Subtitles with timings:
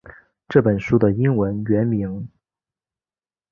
[0.49, 2.27] 这本书的英文原名